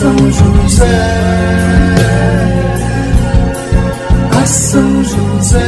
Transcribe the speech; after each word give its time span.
São 0.00 0.16
José, 0.16 0.86
a 4.30 4.46
São 4.46 5.04
José. 5.04 5.60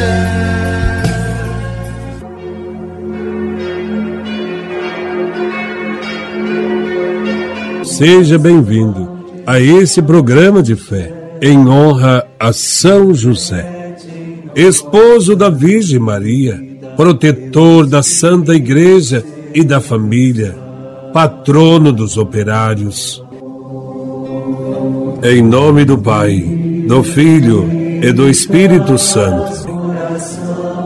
Seja 7.84 8.38
bem-vindo 8.38 9.06
a 9.46 9.60
esse 9.60 10.00
programa 10.00 10.62
de 10.62 10.76
fé 10.76 11.12
em 11.42 11.68
honra 11.68 12.26
a 12.40 12.54
São 12.54 13.12
José, 13.12 13.98
esposo 14.56 15.36
da 15.36 15.50
Virgem 15.50 15.98
Maria, 15.98 16.58
protetor 16.96 17.86
da 17.86 18.02
Santa 18.02 18.54
Igreja 18.54 19.22
e 19.54 19.62
da 19.62 19.78
família, 19.78 20.56
patrono 21.12 21.92
dos 21.92 22.16
operários. 22.16 23.21
Em 25.24 25.40
nome 25.40 25.84
do 25.84 25.96
Pai, 25.96 26.40
do 26.88 27.04
Filho 27.04 27.70
e 28.02 28.12
do 28.12 28.28
Espírito 28.28 28.98
Santo, 28.98 29.68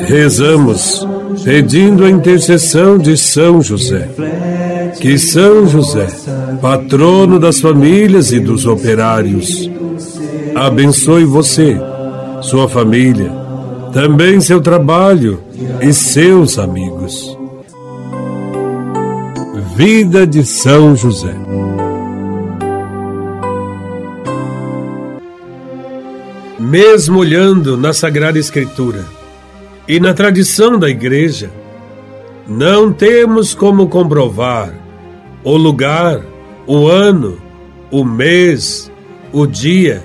rezamos 0.01 1.09
pedindo 1.43 2.05
a 2.05 2.11
intercessão 2.11 2.99
de 2.99 3.17
São 3.17 3.63
José. 3.63 4.11
Que 5.01 5.17
São 5.17 5.67
José, 5.67 6.07
patrono 6.61 7.39
das 7.39 7.61
famílias 7.61 8.31
e 8.31 8.39
dos 8.39 8.67
operários, 8.67 9.71
abençoe 10.55 11.25
você, 11.25 11.81
sua 12.43 12.69
família, 12.69 13.33
também 13.91 14.39
seu 14.39 14.61
trabalho 14.61 15.41
e 15.81 15.95
seus 15.95 16.59
amigos. 16.59 17.37
Vida 19.75 20.27
de 20.27 20.45
São 20.45 20.95
José. 20.95 21.46
Mesmo 26.69 27.21
olhando 27.21 27.77
na 27.77 27.93
Sagrada 27.93 28.41
Escritura 28.41 29.07
e 29.87 30.01
na 30.01 30.13
tradição 30.13 30.77
da 30.77 30.91
Igreja, 30.91 31.49
não 32.45 32.93
temos 32.93 33.55
como 33.55 33.87
comprovar 33.87 34.75
o 35.45 35.57
lugar, 35.57 36.21
o 36.67 36.89
ano, 36.89 37.41
o 37.89 38.05
mês, 38.05 38.91
o 39.33 39.47
dia 39.47 40.03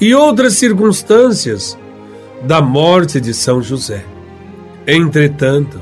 e 0.00 0.14
outras 0.14 0.52
circunstâncias 0.52 1.76
da 2.42 2.62
morte 2.62 3.20
de 3.20 3.34
São 3.34 3.60
José. 3.60 4.04
Entretanto, 4.86 5.80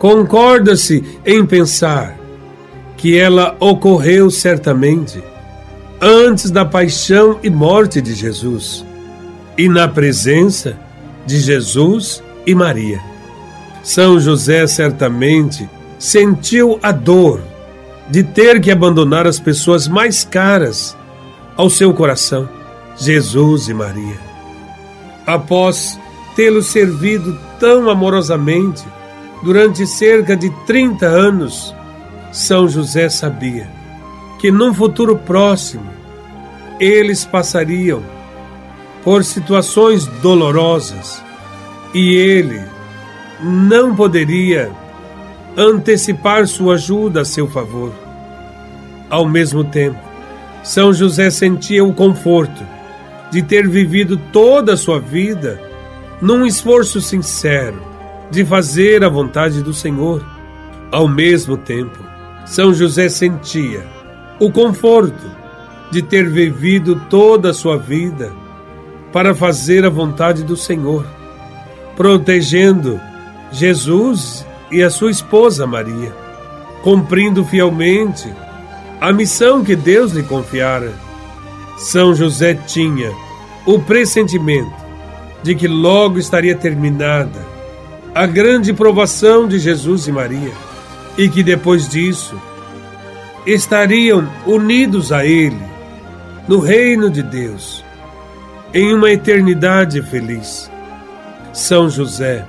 concorda-se 0.00 1.04
em 1.24 1.46
pensar 1.46 2.18
que 2.96 3.16
ela 3.16 3.56
ocorreu 3.60 4.28
certamente 4.28 5.22
antes 6.00 6.50
da 6.50 6.64
paixão 6.64 7.38
e 7.44 7.48
morte 7.48 8.02
de 8.02 8.12
Jesus 8.12 8.84
e 9.56 9.68
na 9.68 9.88
presença 9.88 10.76
de 11.26 11.38
Jesus 11.38 12.22
e 12.46 12.54
Maria. 12.54 13.00
São 13.82 14.18
José 14.20 14.66
certamente 14.66 15.68
sentiu 15.98 16.78
a 16.82 16.92
dor 16.92 17.40
de 18.08 18.22
ter 18.22 18.60
que 18.60 18.70
abandonar 18.70 19.26
as 19.26 19.40
pessoas 19.40 19.88
mais 19.88 20.24
caras 20.24 20.96
ao 21.56 21.70
seu 21.70 21.92
coração, 21.94 22.48
Jesus 22.96 23.68
e 23.68 23.74
Maria. 23.74 24.16
Após 25.26 25.98
tê-los 26.36 26.66
servido 26.66 27.38
tão 27.58 27.88
amorosamente 27.88 28.84
durante 29.42 29.86
cerca 29.86 30.36
de 30.36 30.50
30 30.66 31.06
anos, 31.06 31.74
São 32.32 32.68
José 32.68 33.08
sabia 33.08 33.68
que 34.38 34.50
num 34.50 34.72
futuro 34.72 35.16
próximo 35.16 35.90
eles 36.78 37.24
passariam 37.24 38.02
por 39.06 39.22
situações 39.22 40.04
dolorosas 40.20 41.22
e 41.94 42.16
ele 42.16 42.60
não 43.40 43.94
poderia 43.94 44.68
antecipar 45.56 46.48
sua 46.48 46.74
ajuda 46.74 47.20
a 47.20 47.24
seu 47.24 47.46
favor. 47.46 47.92
Ao 49.08 49.24
mesmo 49.24 49.62
tempo, 49.62 50.00
São 50.64 50.92
José 50.92 51.30
sentia 51.30 51.84
o 51.84 51.94
conforto 51.94 52.66
de 53.30 53.44
ter 53.44 53.68
vivido 53.68 54.16
toda 54.32 54.72
a 54.72 54.76
sua 54.76 54.98
vida 54.98 55.62
num 56.20 56.44
esforço 56.44 57.00
sincero 57.00 57.80
de 58.28 58.44
fazer 58.44 59.04
a 59.04 59.08
vontade 59.08 59.62
do 59.62 59.72
Senhor. 59.72 60.26
Ao 60.90 61.06
mesmo 61.06 61.56
tempo, 61.56 61.96
São 62.44 62.74
José 62.74 63.08
sentia 63.08 63.86
o 64.40 64.50
conforto 64.50 65.30
de 65.92 66.02
ter 66.02 66.28
vivido 66.28 67.00
toda 67.08 67.50
a 67.50 67.54
sua 67.54 67.78
vida 67.78 68.32
para 69.12 69.34
fazer 69.34 69.84
a 69.84 69.90
vontade 69.90 70.42
do 70.42 70.56
Senhor, 70.56 71.06
protegendo 71.96 73.00
Jesus 73.50 74.46
e 74.70 74.82
a 74.82 74.90
sua 74.90 75.10
esposa 75.10 75.66
Maria, 75.66 76.12
cumprindo 76.82 77.44
fielmente 77.44 78.32
a 79.00 79.12
missão 79.12 79.64
que 79.64 79.76
Deus 79.76 80.12
lhe 80.12 80.22
confiara. 80.22 80.92
São 81.78 82.14
José 82.14 82.54
tinha 82.54 83.12
o 83.64 83.78
pressentimento 83.78 84.74
de 85.42 85.54
que 85.54 85.68
logo 85.68 86.18
estaria 86.18 86.56
terminada 86.56 87.44
a 88.14 88.26
grande 88.26 88.72
provação 88.72 89.46
de 89.46 89.58
Jesus 89.58 90.08
e 90.08 90.12
Maria 90.12 90.52
e 91.18 91.28
que 91.28 91.42
depois 91.42 91.88
disso 91.88 92.40
estariam 93.46 94.28
unidos 94.46 95.12
a 95.12 95.24
Ele 95.24 95.60
no 96.48 96.58
reino 96.58 97.10
de 97.10 97.22
Deus 97.22 97.85
em 98.72 98.94
uma 98.94 99.10
eternidade 99.10 100.02
feliz. 100.02 100.70
São 101.52 101.88
José 101.88 102.44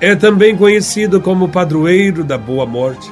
é 0.00 0.14
também 0.16 0.56
conhecido 0.56 1.20
como 1.20 1.48
padroeiro 1.48 2.24
da 2.24 2.38
boa 2.38 2.64
morte, 2.64 3.10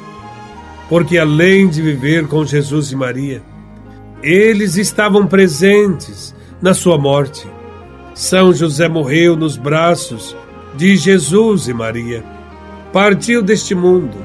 porque 0.88 1.18
além 1.18 1.68
de 1.68 1.82
viver 1.82 2.26
com 2.26 2.44
Jesus 2.44 2.90
e 2.90 2.96
Maria, 2.96 3.42
eles 4.22 4.76
estavam 4.76 5.26
presentes 5.26 6.34
na 6.60 6.72
sua 6.72 6.96
morte. 6.98 7.46
São 8.14 8.52
José 8.52 8.88
morreu 8.88 9.36
nos 9.36 9.56
braços 9.56 10.34
de 10.74 10.96
Jesus 10.96 11.68
e 11.68 11.74
Maria. 11.74 12.24
Partiu 12.92 13.42
deste 13.42 13.74
mundo, 13.74 14.16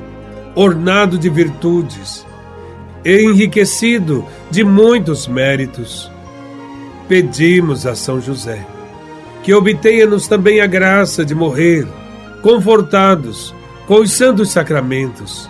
ornado 0.55 1.17
de 1.17 1.29
virtudes, 1.29 2.25
enriquecido 3.03 4.25
de 4.49 4.63
muitos 4.63 5.27
méritos. 5.27 6.12
Pedimos 7.07 7.85
a 7.85 7.95
São 7.95 8.21
José 8.21 8.65
que 9.43 9.53
obtenha-nos 9.53 10.27
também 10.27 10.61
a 10.61 10.67
graça 10.67 11.25
de 11.25 11.35
morrer 11.35 11.85
confortados 12.41 13.53
com 13.85 13.95
os 13.95 14.13
santos 14.13 14.51
sacramentos. 14.51 15.49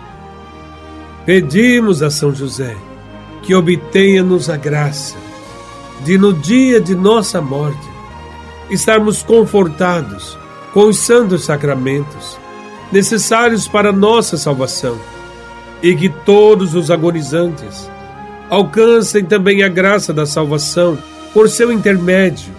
Pedimos 1.24 2.02
a 2.02 2.10
São 2.10 2.34
José 2.34 2.76
que 3.42 3.54
obtenha-nos 3.54 4.50
a 4.50 4.56
graça 4.56 5.16
de, 6.04 6.18
no 6.18 6.32
dia 6.32 6.80
de 6.80 6.94
nossa 6.94 7.40
morte, 7.40 7.88
estarmos 8.68 9.22
confortados 9.22 10.36
com 10.72 10.88
os 10.88 10.98
santos 10.98 11.44
sacramentos 11.44 12.36
necessários 12.90 13.68
para 13.68 13.92
nossa 13.92 14.36
salvação 14.36 14.98
e 15.82 15.94
que 15.94 16.08
todos 16.08 16.74
os 16.74 16.90
agonizantes 16.90 17.88
alcancem 18.50 19.24
também 19.24 19.62
a 19.62 19.68
graça 19.68 20.12
da 20.12 20.26
salvação 20.26 20.98
por 21.34 21.50
seu 21.50 21.72
intermédio 21.72 22.54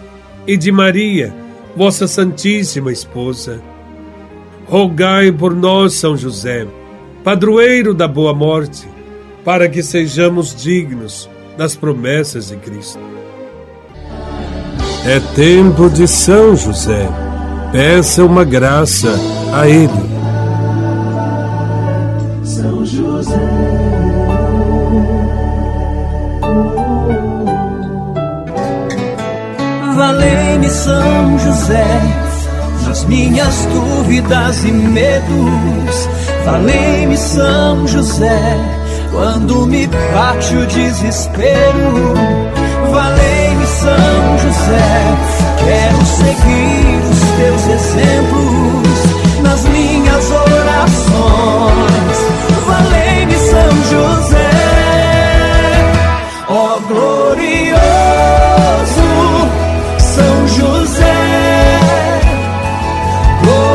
e 0.45 0.57
de 0.57 0.71
Maria, 0.71 1.33
vossa 1.75 2.07
Santíssima 2.07 2.91
Esposa. 2.91 3.61
Rogai 4.67 5.31
por 5.31 5.55
nós, 5.55 5.93
São 5.93 6.17
José, 6.17 6.67
padroeiro 7.23 7.93
da 7.93 8.07
boa 8.07 8.33
morte, 8.33 8.87
para 9.45 9.69
que 9.69 9.81
sejamos 9.81 10.53
dignos 10.53 11.29
das 11.57 11.75
promessas 11.75 12.49
de 12.49 12.57
Cristo. 12.57 12.99
É 15.05 15.19
tempo 15.35 15.89
de 15.89 16.07
São 16.07 16.55
José. 16.55 17.07
Peça 17.71 18.25
uma 18.25 18.43
graça 18.43 19.13
a 19.53 19.67
Ele. 19.67 20.04
Valei-me 29.95 30.69
São 30.69 31.39
José 31.39 31.85
nas 32.85 33.05
minhas 33.05 33.65
dúvidas 33.67 34.65
e 34.65 34.71
medos. 34.71 36.09
Valei-me 36.43 37.17
São 37.17 37.87
José 37.87 38.59
quando 39.11 39.65
me 39.65 39.87
bate 39.87 40.53
o 40.57 40.67
desespero. 40.67 42.13
Valei-me 42.91 43.65
São 43.67 44.37
José, 44.43 45.17
quero 45.63 46.05
seguir 46.05 46.99
os 47.09 47.19
teus 47.37 47.67
exemplos 47.67 48.44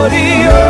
glorioso 0.01 0.70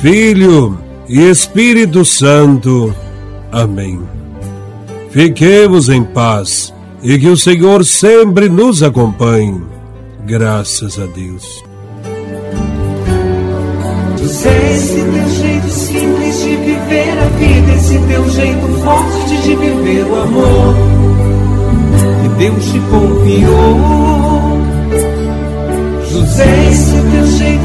Filho 0.00 0.78
e 1.08 1.20
Espírito 1.28 2.04
Santo. 2.04 2.94
Amém. 3.52 4.00
Fiquemos 5.10 5.88
em 5.88 6.02
paz 6.02 6.72
e 7.02 7.18
que 7.18 7.28
o 7.28 7.36
Senhor 7.36 7.84
sempre 7.84 8.48
nos 8.48 8.82
acompanhe. 8.82 9.60
Graças 10.24 10.98
a 10.98 11.06
Deus. 11.06 11.62
Esse 14.22 14.94
teu 14.94 15.28
jeito 15.28 15.68
simples 15.68 16.42
de 16.42 16.56
viver 16.56 17.18
a 17.18 17.26
vida, 17.38 17.72
esse 17.74 17.98
teu 17.98 18.28
jeito 18.30 18.66
forte 18.82 19.36
de 19.42 19.56
viver 19.56 20.04
o 20.04 20.22
amor 20.22 20.74
que 22.22 22.28
Deus 22.38 22.64
te 22.64 22.78
confiou. 22.90 24.60
José, 26.10 26.68
esse 26.70 26.92
teu 27.10 27.26
jeito 27.26 27.59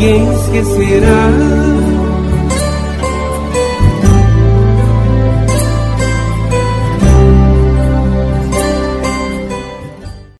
lindo 0.00 0.50
de 0.50 0.62
viver 0.62 1.79